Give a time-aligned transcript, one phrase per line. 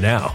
[0.00, 0.34] now.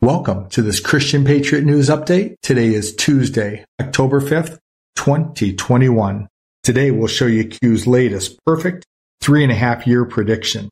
[0.00, 2.36] Welcome to this Christian Patriot News Update.
[2.40, 4.60] Today is Tuesday, October 5th,
[4.94, 6.28] 2021.
[6.62, 8.86] Today we'll show you Q's latest perfect
[9.20, 10.70] three and a half year prediction.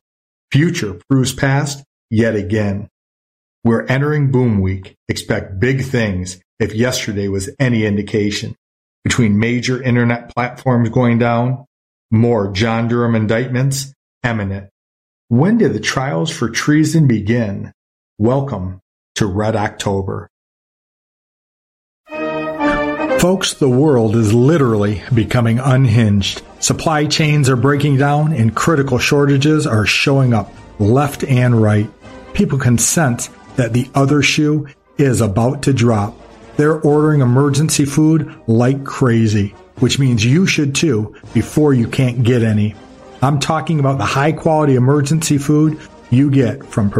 [0.49, 2.87] Future proves past yet again.
[3.65, 4.95] We're entering boom week.
[5.09, 8.55] Expect big things if yesterday was any indication.
[9.03, 11.65] Between major internet platforms going down,
[12.09, 13.93] more John Durham indictments
[14.23, 14.69] imminent.
[15.27, 17.73] When did the trials for treason begin?
[18.17, 18.79] Welcome
[19.17, 20.29] to Red October.
[23.19, 26.43] Folks, the world is literally becoming unhinged.
[26.59, 31.89] Supply chains are breaking down and critical shortages are showing up left and right.
[32.33, 34.67] People can sense that the other shoe
[34.99, 36.15] is about to drop.
[36.55, 39.49] They're ordering emergency food like crazy,
[39.79, 42.75] which means you should too before you can't get any.
[43.23, 45.79] I'm talking about the high quality emergency food
[46.11, 46.91] you get from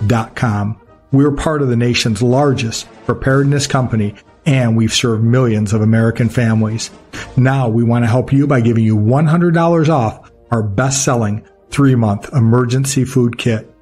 [0.00, 0.80] preparewithchristiannews.com.
[1.12, 4.14] We're part of the nation's largest preparedness company
[4.46, 6.90] and we've served millions of American families.
[7.36, 11.94] Now we want to help you by giving you $100 off our best selling three
[11.94, 13.72] month emergency food kit.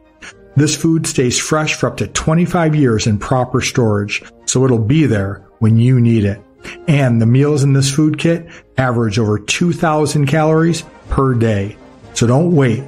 [0.56, 5.06] This food stays fresh for up to 25 years in proper storage, so it'll be
[5.06, 6.42] there when you need it.
[6.88, 11.76] And the meals in this food kit average over 2,000 calories per day.
[12.14, 12.82] So don't wait.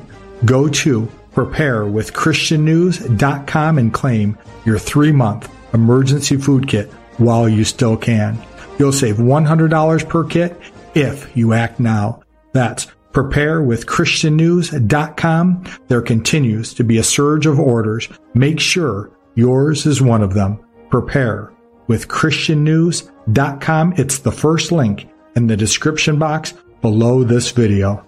[0.44, 8.36] Go to preparewithchristiannews.com and claim your three month emergency food kit while you still can.
[8.78, 10.60] You'll save $100 per kit
[10.94, 12.22] if you act now.
[12.52, 15.64] That's preparewithchristiannews.com.
[15.88, 18.08] There continues to be a surge of orders.
[18.34, 20.64] Make sure yours is one of them.
[20.90, 21.52] Prepare
[21.86, 23.94] with christiannews.com.
[23.96, 28.06] It's the first link in the description box below this video.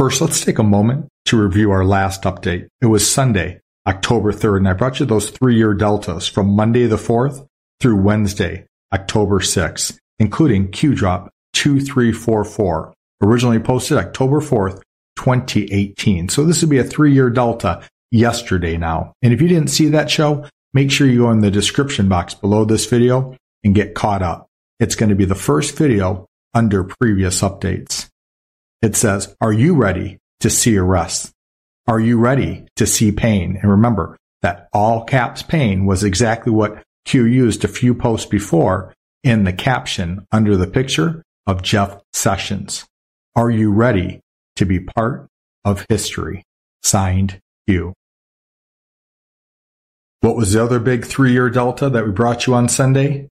[0.00, 2.68] First, let's take a moment to review our last update.
[2.80, 6.86] It was Sunday, October 3rd, and I brought you those three year deltas from Monday
[6.86, 7.46] the 4th
[7.80, 8.64] through Wednesday,
[8.94, 14.80] October 6th, including Q drop 2344, originally posted October 4th,
[15.16, 16.30] 2018.
[16.30, 19.12] So this would be a three year delta yesterday now.
[19.20, 22.32] And if you didn't see that show, make sure you go in the description box
[22.32, 24.46] below this video and get caught up.
[24.78, 26.24] It's going to be the first video
[26.54, 28.09] under previous updates.
[28.82, 31.32] It says, are you ready to see arrest?
[31.86, 33.58] Are you ready to see pain?
[33.60, 38.94] And remember that all caps pain was exactly what Q used a few posts before
[39.22, 42.86] in the caption under the picture of Jeff Sessions.
[43.36, 44.20] Are you ready
[44.56, 45.28] to be part
[45.64, 46.42] of history?
[46.82, 47.92] Signed, Q.
[50.20, 53.28] What was the other big three year delta that we brought you on Sunday?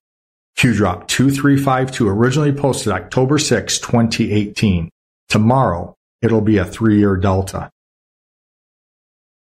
[0.56, 4.90] Q drop 2352 originally posted October 6, 2018.
[5.30, 7.70] Tomorrow, it'll be a three year delta.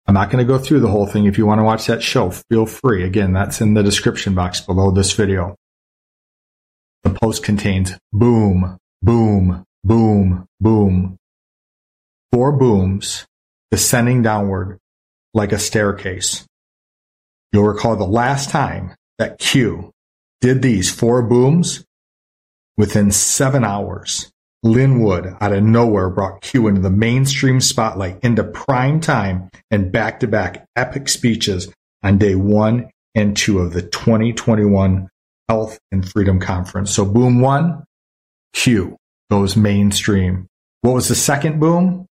[0.06, 1.26] I'm not going to go through the whole thing.
[1.26, 3.04] If you want to watch that show, feel free.
[3.04, 5.56] Again, that's in the description box below this video.
[7.02, 11.16] The post contains boom, boom, boom, boom.
[12.32, 13.26] Four booms
[13.70, 14.78] descending downward
[15.32, 16.46] like a staircase.
[17.52, 19.90] You'll recall the last time that Q
[20.40, 21.84] did these four booms
[22.76, 24.30] within seven hours.
[24.64, 29.92] Lin Wood out of nowhere brought Q into the mainstream spotlight into prime time and
[29.92, 31.70] back to back epic speeches
[32.02, 35.08] on day one and two of the 2021
[35.50, 36.90] Health and Freedom Conference.
[36.90, 37.84] So boom one,
[38.54, 38.96] Q
[39.30, 40.46] goes mainstream.
[40.80, 42.06] What was the second boom?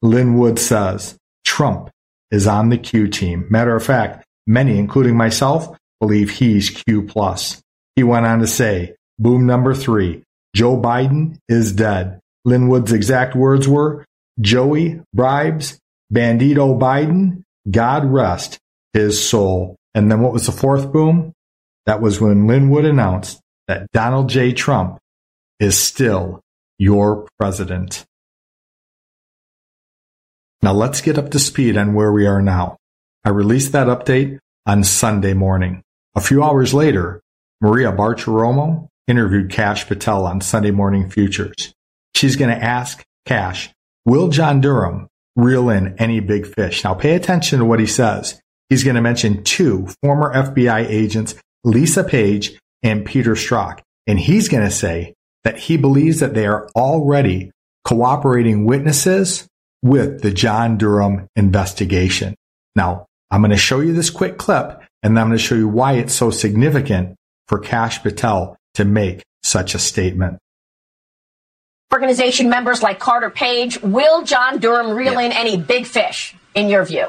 [0.00, 1.90] Lin Wood says Trump
[2.30, 3.46] is on the Q team.
[3.50, 7.60] Matter of fact, many, including myself, believe he's Q plus.
[7.96, 10.22] He went on to say, boom number three,
[10.58, 12.18] Joe Biden is dead.
[12.44, 14.04] Lin Wood's exact words were,
[14.40, 15.78] Joey bribes
[16.12, 18.58] Bandito Biden, God rest
[18.92, 19.76] his soul.
[19.94, 21.32] And then what was the fourth boom?
[21.86, 24.52] That was when Lin Wood announced that Donald J.
[24.52, 24.98] Trump
[25.60, 26.40] is still
[26.76, 28.04] your president.
[30.60, 32.78] Now let's get up to speed on where we are now.
[33.24, 35.82] I released that update on Sunday morning.
[36.16, 37.20] A few hours later,
[37.60, 41.74] Maria Bartiromo interviewed Cash Patel on Sunday Morning Futures.
[42.14, 43.70] She's going to ask Cash,
[44.04, 46.84] will John Durham reel in any big fish.
[46.84, 48.40] Now pay attention to what he says.
[48.68, 51.34] He's going to mention two former FBI agents,
[51.64, 53.80] Lisa Page and Peter Strzok.
[54.06, 57.50] And he's going to say that he believes that they are already
[57.84, 59.46] cooperating witnesses
[59.82, 62.34] with the John Durham investigation.
[62.74, 65.68] Now, I'm going to show you this quick clip and I'm going to show you
[65.68, 67.14] why it's so significant
[67.46, 70.38] for Cash Patel to make such a statement.
[71.92, 75.22] Organization members like Carter Page, will John Durham reel yeah.
[75.22, 77.08] in any big fish, in your view?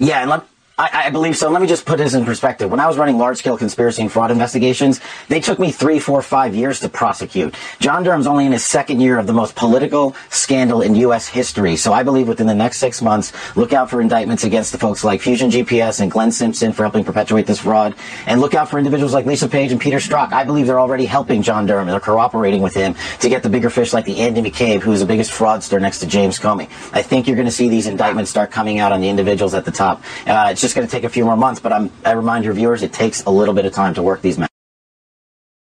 [0.00, 0.42] Yeah, and let,
[0.76, 1.48] I, I, believe so.
[1.50, 2.68] Let me just put this in perspective.
[2.68, 6.52] When I was running large-scale conspiracy and fraud investigations, they took me three, four, five
[6.52, 7.54] years to prosecute.
[7.78, 11.28] John Durham's only in his second year of the most political scandal in U.S.
[11.28, 11.76] history.
[11.76, 15.04] So I believe within the next six months, look out for indictments against the folks
[15.04, 17.94] like Fusion GPS and Glenn Simpson for helping perpetuate this fraud.
[18.26, 20.32] And look out for individuals like Lisa Page and Peter Strzok.
[20.32, 21.86] I believe they're already helping John Durham.
[21.86, 24.98] They're cooperating with him to get the bigger fish like the Andy McCabe, who is
[24.98, 26.64] the biggest fraudster next to James Comey.
[26.92, 29.64] I think you're going to see these indictments start coming out on the individuals at
[29.64, 30.02] the top.
[30.26, 32.82] Uh, just going to take a few more months but I'm, I remind your viewers
[32.82, 34.50] it takes a little bit of time to work these matches.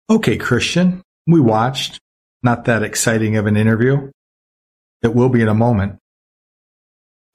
[0.09, 1.99] Okay, Christian, we watched.
[2.41, 4.11] Not that exciting of an interview.
[5.01, 5.97] It will be in a moment.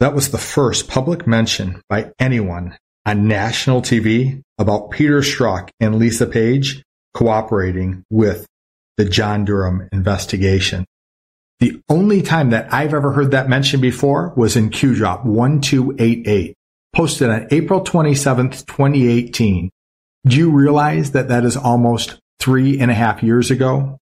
[0.00, 5.98] That was the first public mention by anyone on national TV about Peter Strzok and
[5.98, 6.82] Lisa Page
[7.14, 8.46] cooperating with
[8.96, 10.84] the John Durham investigation.
[11.60, 16.54] The only time that I've ever heard that mentioned before was in Q Drop 1288
[16.95, 19.71] posted on April 27th, 2018.
[20.26, 23.99] Do you realize that that is almost three and a half years ago?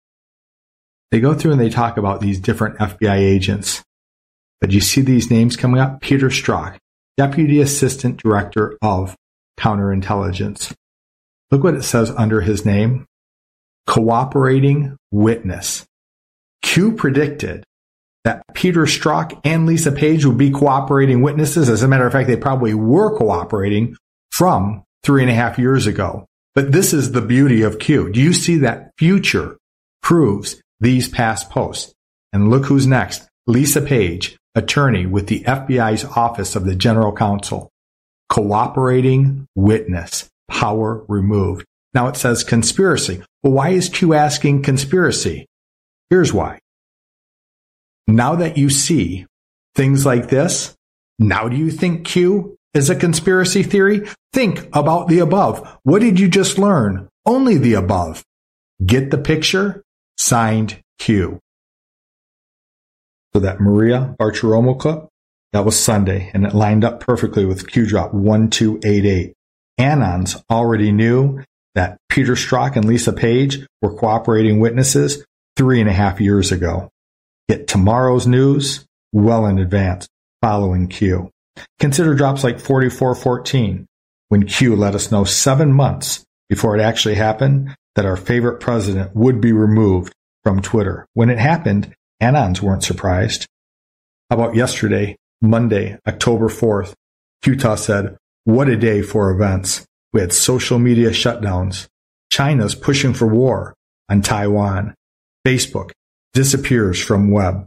[1.11, 3.83] They go through and they talk about these different FBI agents.
[4.59, 6.01] But you see these names coming up?
[6.01, 6.77] Peter Strzok,
[7.17, 9.15] Deputy Assistant Director of
[9.59, 10.73] Counterintelligence.
[11.49, 13.05] Look what it says under his name.
[13.87, 15.85] Cooperating witness.
[16.61, 17.63] Q predicted
[18.23, 21.69] that Peter Strzok and Lisa Page would be cooperating witnesses.
[21.69, 23.95] As a matter of fact, they probably were cooperating
[24.31, 26.25] from three and a half years ago.
[26.53, 28.11] But this is the beauty of Q.
[28.11, 29.57] Do you see that future
[30.01, 31.93] proves these past posts?
[32.33, 33.27] And look who's next.
[33.47, 37.69] Lisa Page, attorney with the FBI's Office of the General Counsel.
[38.29, 40.29] Cooperating witness.
[40.49, 41.65] Power removed.
[41.93, 43.21] Now it says conspiracy.
[43.43, 45.47] Well, why is Q asking conspiracy?
[46.09, 46.59] Here's why.
[48.07, 49.25] Now that you see
[49.75, 50.75] things like this,
[51.19, 54.07] now do you think Q is a conspiracy theory?
[54.33, 55.77] Think about the above.
[55.83, 57.09] What did you just learn?
[57.25, 58.23] Only the above.
[58.85, 59.83] Get the picture?
[60.17, 61.39] Signed Q.
[63.33, 65.07] So that Maria Bartiromo clip,
[65.53, 69.33] that was Sunday, and it lined up perfectly with Q drop 1288.
[69.79, 71.43] Anons already knew
[71.75, 76.89] that Peter Strzok and Lisa Page were cooperating witnesses three and a half years ago.
[77.51, 80.07] Get tomorrow's news well in advance
[80.41, 81.31] following Q.
[81.81, 83.87] Consider drops like 4414
[84.29, 89.13] when Q let us know seven months before it actually happened that our favorite president
[89.17, 90.13] would be removed
[90.45, 91.05] from Twitter.
[91.13, 93.47] When it happened, Anons weren't surprised.
[94.29, 96.93] How about yesterday, Monday, October 4th?
[97.45, 98.15] Utah said,
[98.45, 99.85] what a day for events.
[100.13, 101.87] We had social media shutdowns.
[102.31, 103.73] China's pushing for war
[104.07, 104.95] on Taiwan.
[105.45, 105.91] Facebook
[106.33, 107.65] disappears from web.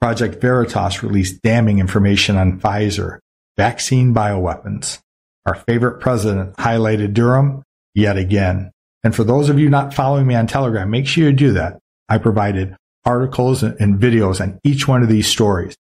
[0.00, 3.18] Project Veritas released damning information on Pfizer,
[3.56, 4.98] vaccine bioweapons.
[5.46, 7.62] Our favorite president highlighted Durham
[7.94, 8.70] yet again.
[9.02, 11.78] And for those of you not following me on Telegram, make sure you do that.
[12.08, 15.76] I provided articles and videos on each one of these stories.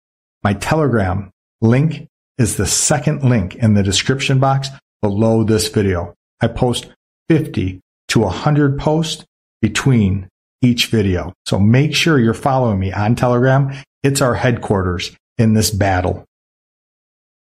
[0.42, 2.06] My Telegram link
[2.38, 4.68] is the second link in the description box
[5.02, 6.14] below this video.
[6.40, 6.86] I post
[7.28, 9.24] 50 to 100 posts
[9.60, 10.28] between
[10.62, 11.32] each video.
[11.46, 13.72] So make sure you're following me on Telegram.
[14.02, 16.24] It's our headquarters in this battle.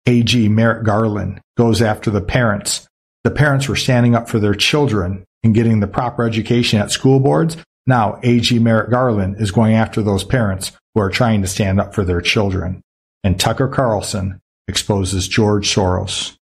[0.07, 2.87] AG Merrick Garland goes after the parents.
[3.25, 7.21] The parents were standing up for their children and getting the proper education at school
[7.21, 7.57] boards.
[7.87, 11.95] Now AG Merrick Garland is going after those parents who are trying to stand up
[11.95, 12.83] for their children.
[13.23, 16.37] And Tucker Carlson exposes George Soros.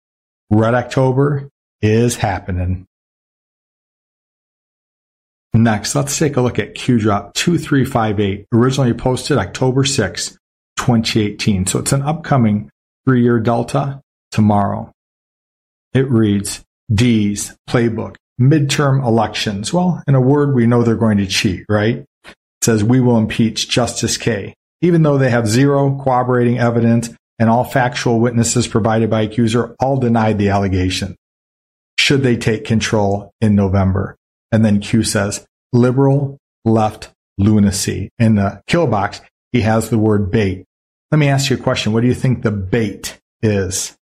[0.50, 1.48] Red October
[1.80, 2.86] is happening.
[5.58, 10.38] Next, let's take a look at QDrop 2358, originally posted October 6,
[10.76, 11.66] 2018.
[11.66, 12.70] So it's an upcoming
[13.04, 14.00] three year delta
[14.30, 14.92] tomorrow.
[15.92, 16.62] It reads
[16.94, 19.72] D's playbook, midterm elections.
[19.72, 22.04] Well, in a word, we know they're going to cheat, right?
[22.24, 27.10] It says we will impeach Justice K, even though they have zero corroborating evidence
[27.40, 31.16] and all factual witnesses provided by accuser all denied the allegation.
[31.98, 34.17] Should they take control in November?
[34.52, 38.10] And then Q says, liberal left lunacy.
[38.18, 39.20] In the kill box,
[39.52, 40.64] he has the word bait.
[41.10, 41.92] Let me ask you a question.
[41.92, 43.96] What do you think the bait is?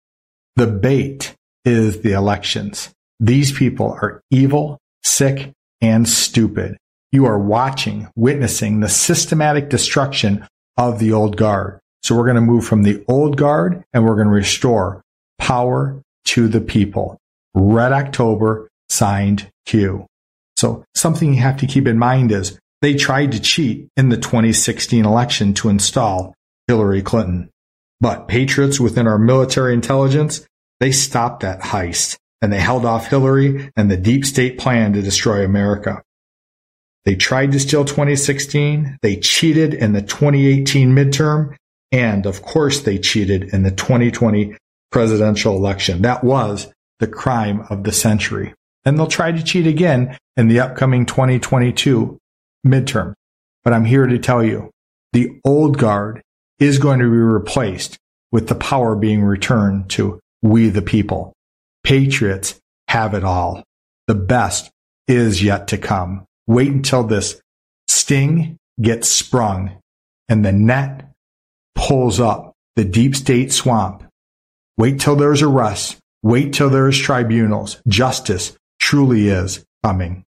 [0.56, 1.34] The bait
[1.64, 2.90] is the elections.
[3.20, 6.76] These people are evil, sick, and stupid.
[7.12, 10.46] You are watching, witnessing the systematic destruction
[10.76, 11.80] of the old guard.
[12.02, 15.02] So we're going to move from the old guard and we're going to restore
[15.38, 17.18] power to the people.
[17.54, 20.06] Red October signed Q.
[20.64, 24.16] So something you have to keep in mind is they tried to cheat in the
[24.16, 26.34] 2016 election to install
[26.68, 27.50] Hillary Clinton.
[28.00, 30.46] But patriots within our military intelligence,
[30.80, 35.02] they stopped that heist and they held off Hillary and the deep state plan to
[35.02, 36.02] destroy America.
[37.04, 38.96] They tried to steal 2016.
[39.02, 41.56] They cheated in the 2018 midterm.
[41.92, 44.56] And of course, they cheated in the 2020
[44.90, 46.00] presidential election.
[46.00, 48.54] That was the crime of the century.
[48.84, 52.18] And they'll try to cheat again in the upcoming 2022
[52.66, 53.14] midterm.
[53.62, 54.70] But I'm here to tell you
[55.12, 56.22] the old guard
[56.58, 57.98] is going to be replaced
[58.30, 61.32] with the power being returned to we the people.
[61.82, 63.62] Patriots have it all.
[64.06, 64.70] The best
[65.08, 66.24] is yet to come.
[66.46, 67.40] Wait until this
[67.88, 69.78] sting gets sprung
[70.28, 71.10] and the net
[71.74, 74.04] pulls up the deep state swamp.
[74.76, 75.96] Wait till there's arrests.
[76.22, 77.80] Wait till there's tribunals.
[77.86, 78.56] Justice
[78.94, 80.24] truly is coming.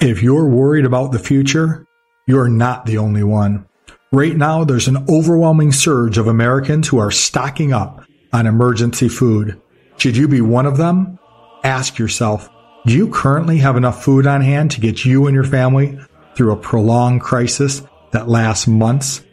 [0.00, 1.84] If you're worried about the future,
[2.24, 3.66] you're not the only one.
[4.12, 9.60] Right now, there's an overwhelming surge of Americans who are stocking up on emergency food.
[9.96, 11.18] Should you be one of them?
[11.64, 12.48] Ask yourself,
[12.86, 15.98] do you currently have enough food on hand to get you and your family
[16.36, 17.82] through a prolonged crisis
[18.12, 19.24] that lasts months?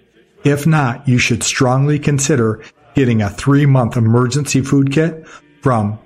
[0.44, 2.64] If not, you should strongly consider
[2.96, 5.28] getting a three month emergency food kit
[5.62, 6.00] from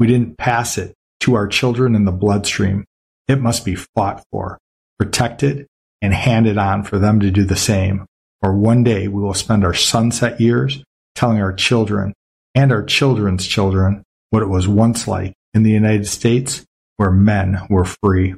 [0.00, 2.84] We didn't pass it to our children in the bloodstream.
[3.28, 4.58] It must be fought for,
[4.98, 5.68] protected,
[6.02, 8.06] and handed on for them to do the same
[8.42, 10.82] or one day we will spend our sunset years
[11.14, 12.14] telling our children
[12.54, 16.64] and our children's children what it was once like in the United States
[16.96, 18.34] where men were free.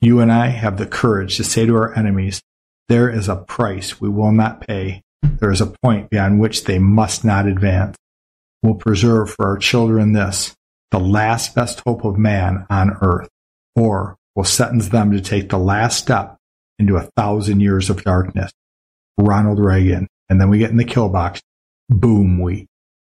[0.00, 2.40] You and I have the courage to say to our enemies,
[2.88, 5.02] there is a price we will not pay.
[5.22, 7.96] There is a point beyond which they must not advance.
[8.62, 10.54] We'll preserve for our children this,
[10.90, 13.28] the last best hope of man on earth,
[13.76, 16.36] or will sentence them to take the last step
[16.78, 18.50] into a thousand years of darkness.
[19.18, 20.08] Ronald Reagan.
[20.28, 21.40] And then we get in the kill box.
[21.88, 22.66] Boom week.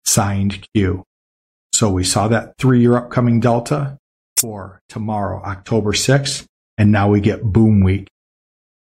[0.04, 1.04] Signed Q.
[1.72, 3.98] So we saw that three year upcoming Delta
[4.38, 6.46] for tomorrow, October 6th.
[6.76, 8.08] And now we get boom week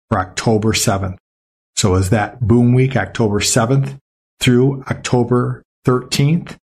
[0.08, 1.18] for October 7th.
[1.76, 3.98] So is that boom week, October 7th
[4.40, 6.56] through October 13th?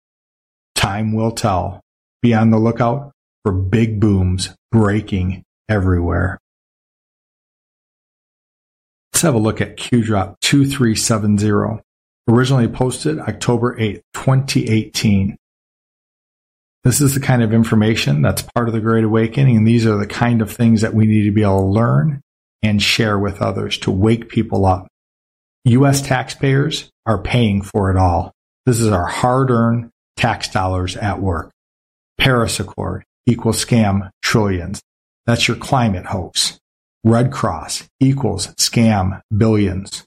[0.74, 1.80] Time will tell.
[2.26, 3.12] Be on the lookout
[3.44, 6.40] for big booms breaking everywhere.
[9.12, 11.84] Let's have a look at QDrop 2370,
[12.28, 15.36] originally posted October 8, 2018.
[16.82, 19.96] This is the kind of information that's part of the Great Awakening, and these are
[19.96, 22.22] the kind of things that we need to be able to learn
[22.60, 24.88] and share with others to wake people up.
[25.66, 26.02] U.S.
[26.02, 28.32] taxpayers are paying for it all.
[28.64, 31.52] This is our hard earned tax dollars at work.
[32.18, 34.80] Paris Accord equals scam trillions.
[35.26, 36.58] That's your climate hoax.
[37.04, 40.04] Red Cross equals scam billions.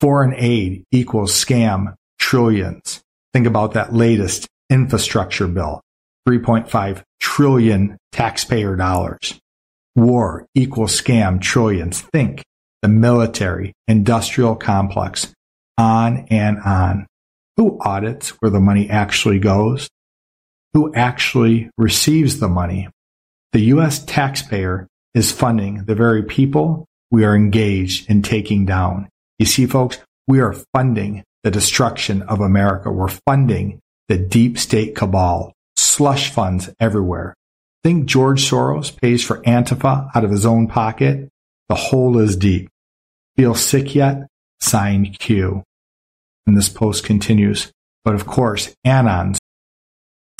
[0.00, 3.02] Foreign aid equals scam trillions.
[3.32, 5.82] Think about that latest infrastructure bill.
[6.28, 9.38] 3.5 trillion taxpayer dollars.
[9.96, 12.00] War equals scam trillions.
[12.00, 12.42] Think
[12.82, 15.32] the military industrial complex
[15.76, 17.06] on and on.
[17.56, 19.88] Who audits where the money actually goes?
[20.74, 22.88] Who actually receives the money?
[23.52, 24.04] The U.S.
[24.04, 29.08] taxpayer is funding the very people we are engaged in taking down.
[29.38, 32.92] You see, folks, we are funding the destruction of America.
[32.92, 37.34] We're funding the deep state cabal, slush funds everywhere.
[37.82, 41.28] Think George Soros pays for Antifa out of his own pocket?
[41.68, 42.68] The hole is deep.
[43.36, 44.28] Feel sick yet?
[44.60, 45.64] Sign Q.
[46.46, 47.72] And this post continues.
[48.04, 49.38] But of course, Anons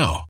[0.00, 0.29] now.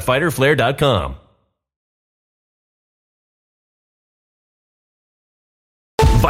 [0.01, 1.20] www.fighterflare.com.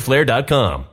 [0.00, 0.86] fighterflare.com.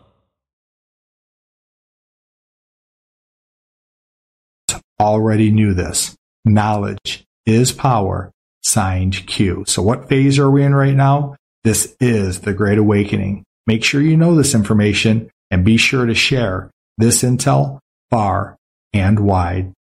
[5.00, 6.15] Already knew this.
[6.46, 8.32] Knowledge is power.
[8.63, 9.63] Signed Q.
[9.67, 11.36] So what phase are we in right now?
[11.63, 13.46] This is the Great Awakening.
[13.65, 18.58] Make sure you know this information and be sure to share this intel far
[18.93, 19.74] and wide.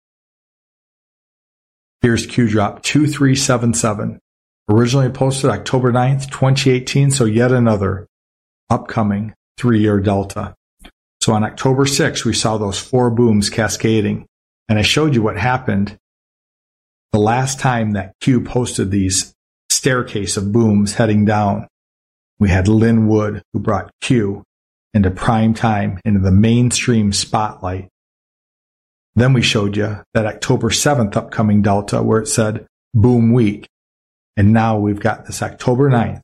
[2.03, 4.21] Here's Q drop 2377.
[4.69, 7.11] Originally posted October 9th, 2018.
[7.11, 8.07] So yet another
[8.71, 10.55] upcoming three-year delta.
[11.21, 14.27] So on October 6th, we saw those four booms cascading.
[14.69, 15.97] And I showed you what happened
[17.13, 19.35] the last time that Q posted these
[19.71, 21.67] staircase of booms heading down.
[22.39, 24.45] We had Lin Wood, who brought Q
[24.93, 27.89] into prime time, into the mainstream spotlight.
[29.15, 33.67] Then we showed you that October 7th upcoming delta where it said boom week.
[34.37, 36.21] And now we've got this October 9th,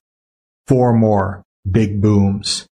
[0.66, 2.66] four more big booms.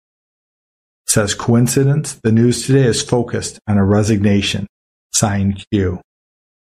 [1.06, 2.14] Says coincidence.
[2.22, 4.66] The news today is focused on a resignation.
[5.14, 6.00] Signed Q.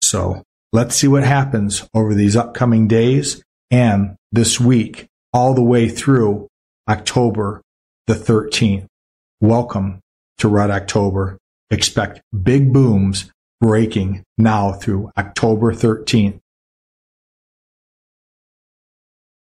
[0.01, 5.89] So let's see what happens over these upcoming days and this week all the way
[5.89, 6.47] through
[6.89, 7.61] October
[8.07, 8.87] the 13th.
[9.41, 9.99] Welcome
[10.39, 11.37] to Red October.
[11.69, 16.39] Expect big booms breaking now through October 13th.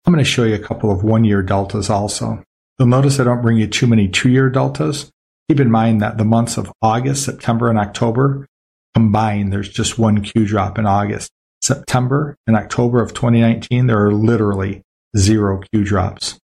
[0.06, 2.44] I'm going to show you a couple of one year deltas also.
[2.84, 5.10] You'll notice I don't bring you too many two year deltas.
[5.48, 8.46] Keep in mind that the months of August, September, and October
[8.94, 11.32] combined, there's just one Q drop in August.
[11.62, 14.82] September and October of 2019, there are literally
[15.16, 16.38] zero Q drops.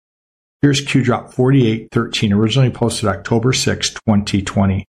[0.62, 4.84] Here's Q drop 4813, originally posted October 6, 2020.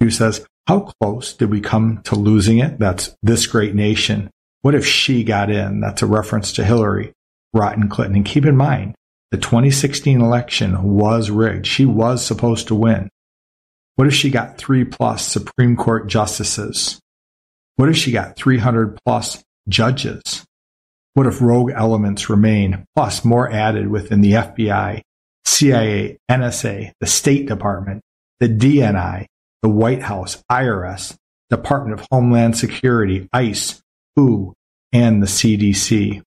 [0.00, 2.76] Q says, How close did we come to losing it?
[2.80, 4.28] That's this great nation.
[4.62, 5.78] What if she got in?
[5.78, 7.12] That's a reference to Hillary,
[7.52, 8.16] Rotten Clinton.
[8.16, 8.96] And keep in mind,
[9.30, 11.66] the 2016 election was rigged.
[11.66, 13.08] She was supposed to win.
[13.96, 17.00] What if she got three plus Supreme Court justices?
[17.76, 20.44] What if she got 300 plus judges?
[21.14, 25.02] What if rogue elements remain, plus more added within the FBI,
[25.44, 28.02] CIA, NSA, the State Department,
[28.38, 29.26] the DNI,
[29.62, 31.16] the White House, IRS,
[31.50, 33.82] Department of Homeland Security, ICE,
[34.16, 34.54] WHO,
[34.92, 36.22] and the CDC?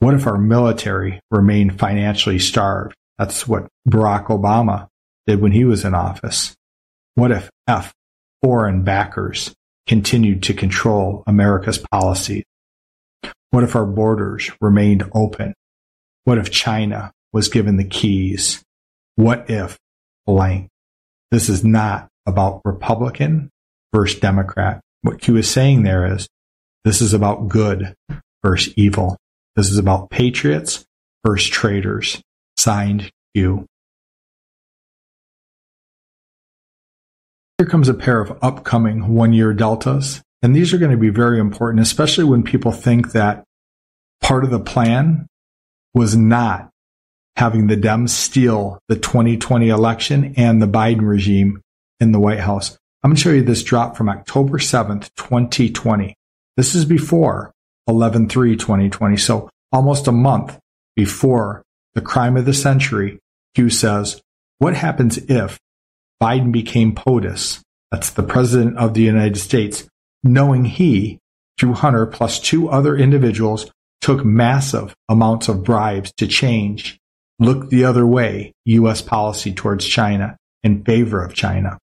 [0.00, 2.94] What if our military remained financially starved?
[3.18, 4.86] That's what Barack Obama
[5.26, 6.54] did when he was in office.
[7.16, 7.92] What if F
[8.42, 9.52] foreign backers
[9.88, 12.44] continued to control America's policies?
[13.50, 15.54] What if our borders remained open?
[16.24, 18.62] What if China was given the keys?
[19.16, 19.76] What if
[20.26, 20.68] blank?
[21.30, 23.50] This is not about Republican
[23.92, 24.80] versus Democrat.
[25.02, 26.28] What Q is saying there is
[26.84, 27.94] this is about good
[28.44, 29.16] versus evil.
[29.58, 30.84] This is about patriots
[31.26, 32.22] versus traitors.
[32.56, 33.66] Signed Q.
[37.58, 40.22] Here comes a pair of upcoming one year deltas.
[40.42, 43.42] And these are going to be very important, especially when people think that
[44.22, 45.26] part of the plan
[45.92, 46.70] was not
[47.34, 51.62] having the Dems steal the 2020 election and the Biden regime
[51.98, 52.78] in the White House.
[53.02, 56.14] I'm going to show you this drop from October 7th, 2020.
[56.56, 57.52] This is before
[57.88, 59.16] 11 3 2020.
[59.16, 60.58] So almost a month
[60.94, 61.62] before
[61.94, 63.18] the crime of the century,
[63.54, 64.20] Q says,
[64.58, 65.58] What happens if
[66.22, 67.60] Biden became POTUS?
[67.90, 69.88] That's the president of the United States
[70.22, 71.18] knowing he,
[71.58, 73.70] through Hunter plus two other individuals,
[74.00, 76.98] took massive amounts of bribes to change,
[77.38, 79.02] look the other way, U.S.
[79.02, 81.78] policy towards China in favor of China.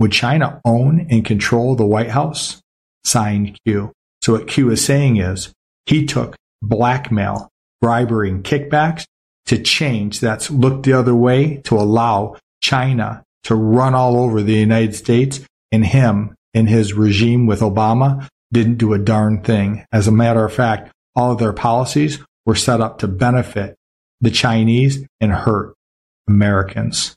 [0.00, 2.60] Would China own and control the White House?
[3.04, 3.92] Signed Q.
[4.24, 5.52] So what Q is saying is
[5.84, 7.50] he took blackmail,
[7.82, 9.04] bribery, and kickbacks
[9.44, 10.20] to change.
[10.20, 15.42] That's look the other way to allow China to run all over the United States
[15.70, 19.84] and him and his regime with Obama didn't do a darn thing.
[19.92, 23.76] As a matter of fact, all of their policies were set up to benefit
[24.22, 25.74] the Chinese and hurt
[26.26, 27.14] Americans.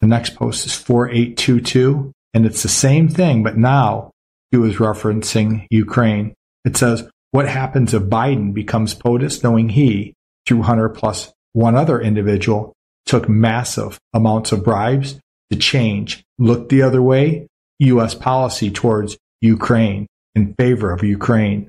[0.00, 4.12] The next post is 4822, and it's the same thing, but now
[4.50, 6.34] he was referencing Ukraine.
[6.64, 10.14] It says, What happens if Biden becomes POTUS, knowing he,
[10.46, 12.72] through Hunter plus one other individual,
[13.06, 15.18] took massive amounts of bribes
[15.50, 17.46] to change, look the other way,
[17.78, 18.14] U.S.
[18.14, 21.68] policy towards Ukraine in favor of Ukraine.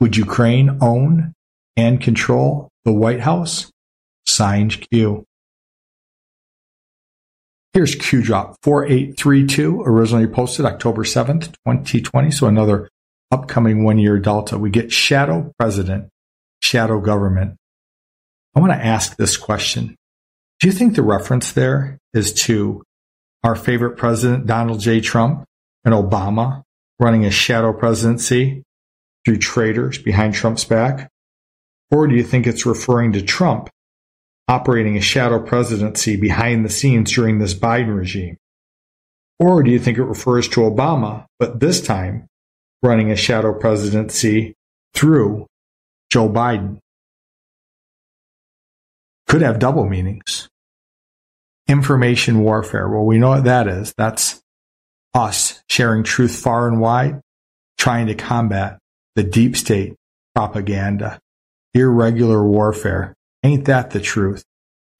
[0.00, 1.32] Would Ukraine own
[1.76, 3.70] and control the White House?
[4.26, 5.24] Signed Q.
[7.76, 12.30] Here's Q drop 4832, originally posted October 7th, 2020.
[12.30, 12.88] So another
[13.30, 14.56] upcoming one year delta.
[14.56, 16.08] We get shadow president,
[16.62, 17.58] shadow government.
[18.54, 19.94] I want to ask this question.
[20.58, 22.82] Do you think the reference there is to
[23.44, 25.02] our favorite president, Donald J.
[25.02, 25.44] Trump,
[25.84, 26.62] and Obama
[26.98, 28.62] running a shadow presidency
[29.26, 31.10] through traitors behind Trump's back?
[31.90, 33.68] Or do you think it's referring to Trump
[34.48, 38.36] operating a shadow presidency behind the scenes during this Biden regime?
[39.38, 42.26] Or do you think it refers to Obama, but this time
[42.82, 44.54] running a shadow presidency
[44.94, 45.46] through
[46.10, 46.78] Joe Biden?
[49.26, 50.48] Could have double meanings
[51.68, 52.88] information warfare.
[52.88, 53.92] Well, we know what that is.
[53.96, 54.40] That's
[55.14, 57.20] us sharing truth far and wide,
[57.78, 58.78] trying to combat
[59.14, 59.94] the deep state
[60.34, 61.18] propaganda,
[61.74, 63.14] irregular warfare.
[63.46, 64.44] Ain't that the truth?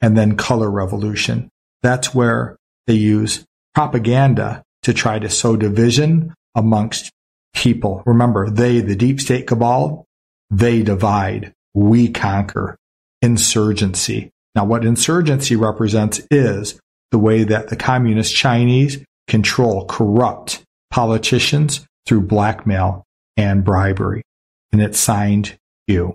[0.00, 1.50] And then color revolution.
[1.82, 2.56] That's where
[2.87, 7.11] they use propaganda to try to sow division amongst
[7.54, 8.04] people.
[8.06, 10.04] Remember, they, the deep state cabal,
[10.48, 12.76] they divide, we conquer
[13.20, 14.30] insurgency.
[14.54, 16.78] Now, what insurgency represents is
[17.11, 23.02] the way that the communist Chinese control corrupt politicians through blackmail
[23.37, 24.22] and bribery.
[24.70, 26.14] And it's signed Q.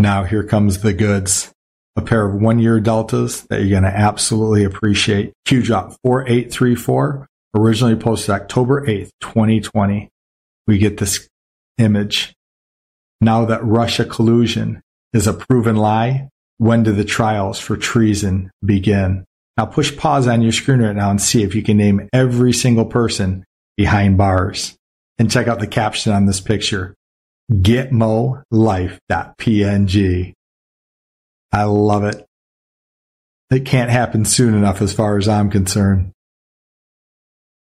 [0.00, 1.52] Now here comes the goods.
[1.94, 5.34] A pair of one year deltas that you're going to absolutely appreciate.
[5.44, 10.08] Q drop 4834, originally posted October 8th, 2020.
[10.66, 11.28] We get this
[11.76, 12.32] image.
[13.20, 14.80] Now that Russia collusion
[15.12, 19.26] is a proven lie, when do the trials for treason begin?
[19.58, 22.54] Now push pause on your screen right now and see if you can name every
[22.54, 23.44] single person
[23.76, 24.74] behind bars.
[25.18, 26.94] And check out the caption on this picture.
[27.50, 30.32] Gitmolife.png.
[31.52, 32.24] I love it.
[33.50, 36.12] It can't happen soon enough as far as I'm concerned.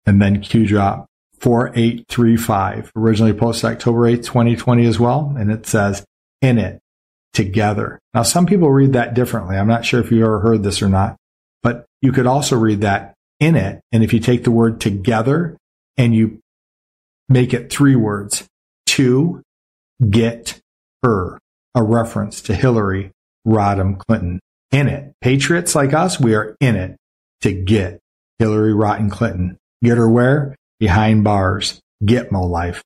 [0.04, 1.06] And then Q drop
[1.40, 5.34] 4835, originally posted October 8th, 2020 as well.
[5.38, 6.04] And it says,
[6.42, 6.80] in it,
[7.32, 7.98] together.
[8.12, 9.56] Now, some people read that differently.
[9.56, 11.16] I'm not sure if you ever heard this or not,
[11.62, 13.80] but you could also read that in it.
[13.92, 15.56] And if you take the word together
[15.96, 16.40] and you
[17.28, 18.44] make it three words,
[18.98, 19.42] to
[20.10, 20.60] get
[21.02, 21.38] her,
[21.74, 23.12] a reference to Hillary
[23.46, 24.40] Rodham Clinton.
[24.70, 25.14] In it.
[25.22, 26.96] Patriots like us, we are in it
[27.40, 28.00] to get
[28.38, 29.56] Hillary Rotten Clinton.
[29.82, 30.54] Get her where?
[30.78, 31.80] Behind bars.
[32.04, 32.82] Get Gitmo life.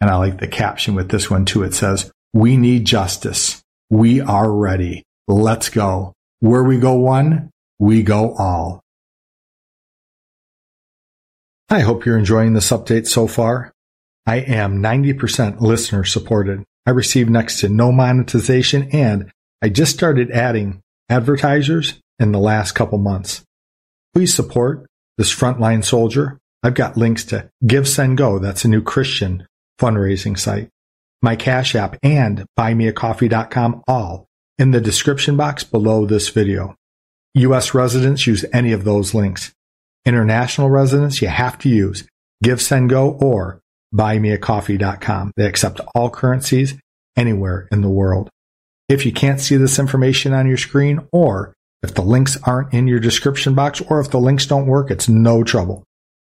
[0.00, 1.64] And I like the caption with this one too.
[1.64, 3.60] It says, we need justice.
[3.90, 5.02] We are ready.
[5.26, 6.12] Let's go.
[6.38, 8.80] Where we go one, we go all.
[11.68, 13.73] I hope you're enjoying this update so far.
[14.26, 16.64] I am 90% listener supported.
[16.86, 19.30] I receive next to no monetization and
[19.62, 23.42] I just started adding advertisers in the last couple months.
[24.14, 24.86] Please support
[25.18, 26.38] this frontline soldier.
[26.62, 28.38] I've got links to Give Send Go.
[28.38, 29.46] That's a new Christian
[29.80, 30.68] fundraising site.
[31.20, 34.26] My Cash App and buymeacoffee.com all
[34.58, 36.76] in the description box below this video.
[37.34, 37.74] U.S.
[37.74, 39.52] residents use any of those links.
[40.06, 42.06] International residents, you have to use
[42.42, 43.60] Give Send Go or
[43.94, 45.32] buymeacoffee.com.
[45.36, 46.74] They accept all currencies
[47.16, 48.28] anywhere in the world.
[48.88, 52.88] If you can't see this information on your screen, or if the links aren't in
[52.88, 55.84] your description box, or if the links don't work, it's no trouble.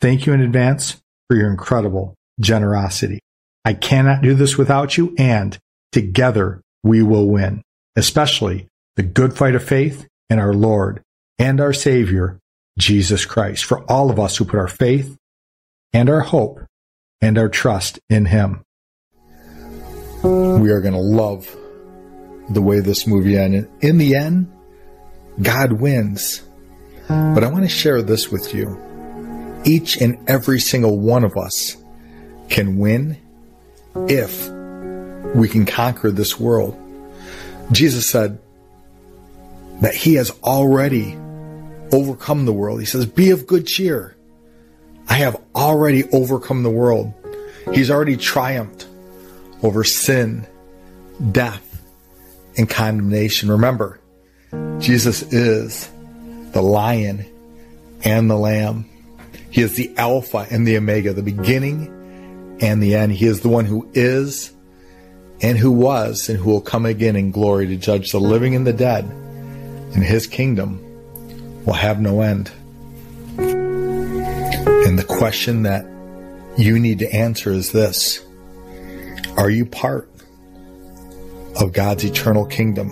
[0.00, 0.96] Thank you in advance
[1.28, 3.20] for your incredible generosity.
[3.64, 5.58] I cannot do this without you, and
[5.92, 7.62] together we will win,
[7.96, 11.02] especially the good fight of faith in our Lord
[11.38, 12.38] and our Savior,
[12.78, 15.16] Jesus Christ, for all of us who put our faith
[15.92, 16.60] and our hope
[17.20, 18.62] and our trust in Him.
[20.22, 21.54] We are going to love
[22.50, 23.68] the way this movie ended.
[23.80, 24.52] In the end,
[25.40, 26.42] God wins.
[27.08, 28.80] But I want to share this with you.
[29.66, 31.76] Each and every single one of us
[32.48, 33.18] can win
[34.08, 34.48] if
[35.34, 36.80] we can conquer this world.
[37.72, 38.38] Jesus said
[39.80, 41.18] that he has already
[41.92, 42.80] overcome the world.
[42.80, 44.16] He says, be of good cheer.
[45.08, 47.12] I have already overcome the world.
[47.72, 48.86] He's already triumphed
[49.62, 50.46] over sin,
[51.32, 51.82] death,
[52.56, 53.50] and condemnation.
[53.50, 54.00] Remember,
[54.78, 55.90] Jesus is
[56.52, 57.26] the lion
[58.04, 58.88] and the lamb.
[59.56, 63.12] He is the Alpha and the Omega, the beginning and the end.
[63.12, 64.52] He is the one who is
[65.40, 68.66] and who was and who will come again in glory to judge the living and
[68.66, 69.06] the dead.
[69.06, 70.78] And his kingdom
[71.64, 72.50] will have no end.
[73.38, 75.86] And the question that
[76.58, 78.22] you need to answer is this
[79.38, 80.10] Are you part
[81.58, 82.90] of God's eternal kingdom?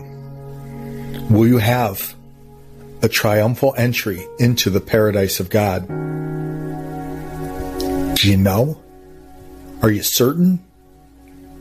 [1.29, 2.15] Will you have
[3.05, 5.87] a triumphal entry into the paradise of God?
[8.17, 8.83] Do you know?
[9.83, 10.65] Are you certain?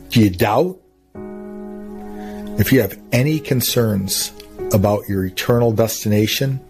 [0.08, 0.80] Do you doubt?
[2.58, 4.32] If you have any concerns
[4.72, 6.60] about your eternal destination,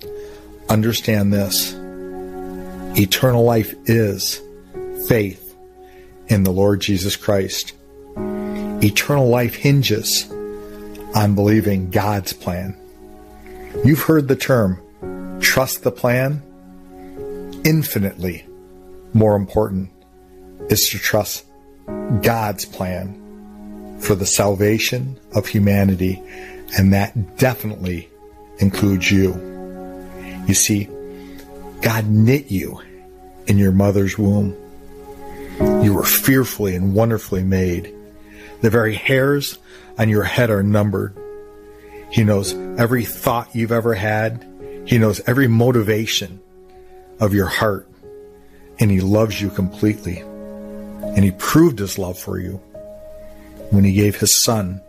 [0.68, 1.72] understand this.
[2.98, 4.42] Eternal life is
[5.06, 5.54] faith
[6.26, 7.74] in the Lord Jesus Christ.
[8.16, 10.28] Eternal life hinges
[11.14, 12.76] on believing God's plan.
[13.82, 14.80] You've heard the term
[15.40, 16.42] trust the plan.
[17.64, 18.46] Infinitely
[19.12, 19.90] more important
[20.68, 21.44] is to trust
[22.22, 26.22] God's plan for the salvation of humanity,
[26.77, 28.08] and that definitely
[28.58, 29.33] includes you.
[30.46, 30.88] You see,
[31.81, 32.81] God knit you
[33.46, 34.56] in your mother's womb.
[35.83, 37.94] You were fearfully and wonderfully made.
[38.62, 39.58] The very hairs
[39.98, 41.16] on your head are numbered.
[42.15, 44.46] He knows every thought you've ever had.
[44.87, 46.40] He knows every motivation
[47.19, 47.88] of your heart.
[48.79, 50.19] And He loves you completely.
[50.19, 52.58] And He proved His love for you
[53.71, 54.81] when He gave His Son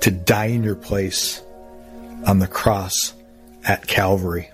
[0.00, 1.42] to die in your place
[2.26, 3.12] on the cross
[3.64, 4.48] at Calvary.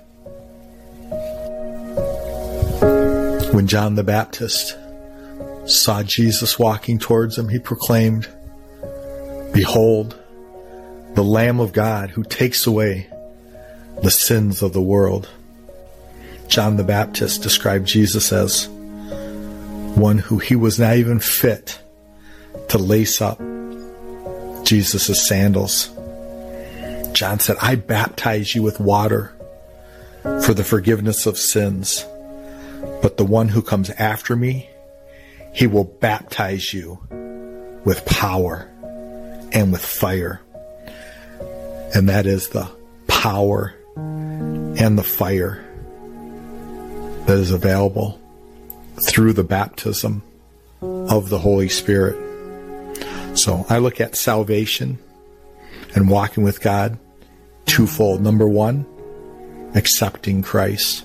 [3.53, 4.77] When John the Baptist
[5.67, 8.29] saw Jesus walking towards him, he proclaimed,
[9.53, 10.19] Behold,
[11.15, 13.09] the Lamb of God who takes away
[14.03, 15.29] the sins of the world.
[16.49, 21.81] John the Baptist described Jesus as one who he was not even fit
[22.69, 23.39] to lace up
[24.65, 25.89] Jesus' sandals.
[27.13, 29.33] John said, I baptize you with water
[30.23, 32.05] for the forgiveness of sins.
[33.03, 34.69] But the one who comes after me,
[35.53, 36.99] he will baptize you
[37.85, 38.69] with power
[39.53, 40.41] and with fire.
[41.95, 42.69] And that is the
[43.07, 45.65] power and the fire
[47.27, 48.21] that is available
[49.01, 50.23] through the baptism
[50.83, 52.19] of the Holy Spirit.
[53.39, 54.99] So I look at salvation
[55.95, 56.99] and walking with God
[57.67, 58.21] twofold.
[58.21, 58.85] Number one,
[59.75, 61.05] accepting Christ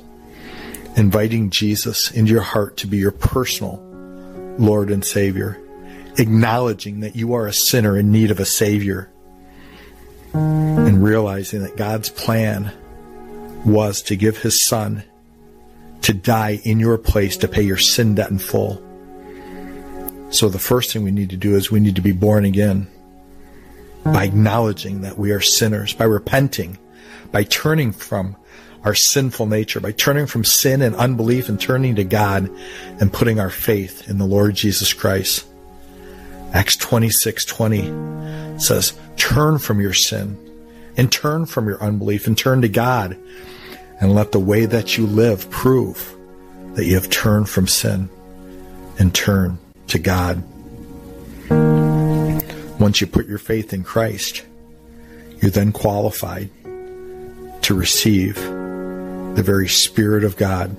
[0.95, 3.77] inviting Jesus into your heart to be your personal
[4.57, 5.59] Lord and Savior,
[6.17, 9.09] acknowledging that you are a sinner in need of a Savior,
[10.33, 12.71] and realizing that God's plan
[13.65, 15.03] was to give His Son
[16.01, 18.83] to die in your place to pay your sin debt in full.
[20.31, 22.87] So the first thing we need to do is we need to be born again
[24.03, 26.77] by acknowledging that we are sinners, by repenting,
[27.31, 28.35] by turning from
[28.83, 32.49] our sinful nature by turning from sin and unbelief and turning to God
[32.99, 35.45] and putting our faith in the Lord Jesus Christ.
[36.53, 37.91] Acts 26:20
[38.59, 40.37] says, "Turn from your sin
[40.97, 43.15] and turn from your unbelief and turn to God
[44.01, 46.15] and let the way that you live prove
[46.75, 48.09] that you have turned from sin
[48.97, 50.43] and turn to God."
[52.79, 54.43] Once you put your faith in Christ,
[55.41, 56.49] you're then qualified
[57.61, 60.75] to receive the very Spirit of God.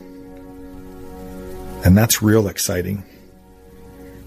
[1.84, 3.04] And that's real exciting.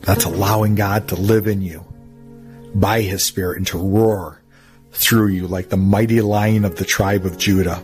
[0.04, 1.86] That's allowing God to live in you
[2.76, 4.42] by His Spirit and to roar
[4.92, 7.82] through you like the mighty lion of the tribe of Judah.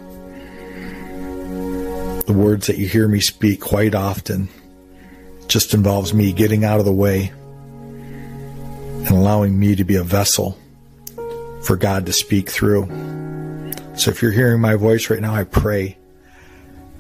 [2.28, 4.50] The words that you hear me speak quite often
[5.48, 7.32] just involves me getting out of the way
[7.90, 10.60] and allowing me to be a vessel
[11.64, 12.86] for God to speak through.
[13.96, 15.98] So if you're hearing my voice right now, I pray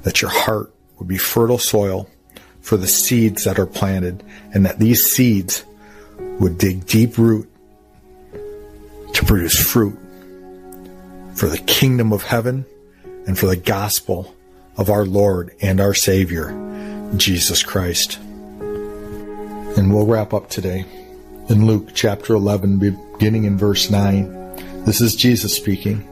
[0.03, 2.09] that your heart would be fertile soil
[2.61, 5.63] for the seeds that are planted, and that these seeds
[6.39, 7.49] would dig deep root
[9.13, 9.97] to produce fruit
[11.35, 12.65] for the kingdom of heaven
[13.27, 14.35] and for the gospel
[14.77, 16.51] of our Lord and our Savior,
[17.17, 18.17] Jesus Christ.
[19.77, 20.85] And we'll wrap up today
[21.49, 24.85] in Luke chapter 11, beginning in verse 9.
[24.85, 26.05] This is Jesus speaking,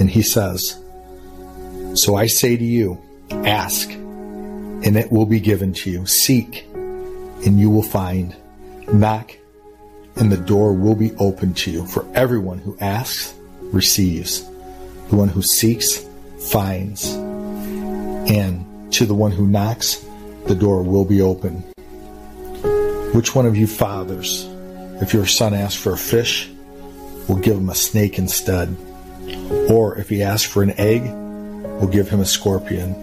[0.00, 0.78] and he says,
[1.94, 2.98] so I say to you,
[3.30, 3.90] ask,
[4.84, 6.06] and it will be given to you.
[6.06, 8.34] Seek, and you will find.
[8.92, 9.36] Knock,
[10.16, 11.86] and the door will be opened to you.
[11.86, 14.44] For everyone who asks receives.
[15.08, 16.06] The one who seeks
[16.50, 17.12] finds.
[17.14, 20.04] And to the one who knocks,
[20.46, 21.64] the door will be open.
[23.14, 24.48] Which one of you fathers,
[25.00, 26.50] if your son asks for a fish,
[27.28, 28.76] will give him a snake instead?
[29.68, 33.01] Or if he asks for an egg, will give him a scorpion.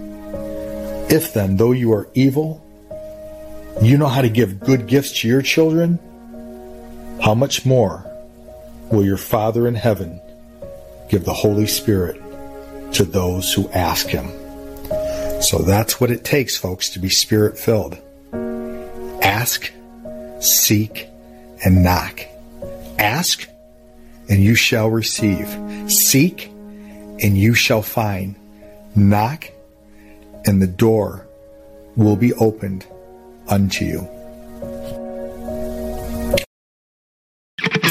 [1.10, 2.66] If then, though you are evil,
[3.82, 5.98] you know how to give good gifts to your children,
[7.22, 8.06] how much more
[8.92, 10.22] will your Father in heaven
[11.10, 12.22] give the Holy Spirit
[12.94, 14.28] to those who ask him?
[15.42, 17.98] So that's what it takes, folks, to be spirit filled.
[19.24, 19.72] Ask,
[20.40, 21.08] seek,
[21.64, 22.22] and knock.
[22.98, 23.48] Ask,
[24.30, 25.48] and you shall receive.
[25.90, 28.36] Seek, and you shall find.
[28.96, 29.52] Knock,
[30.50, 31.28] and the door
[31.96, 32.84] will be opened
[33.48, 34.19] unto you.